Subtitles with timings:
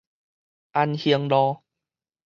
[0.71, 1.61] 安興路